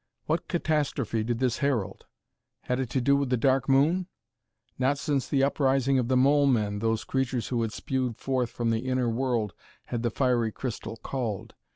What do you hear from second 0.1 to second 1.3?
What catastrophe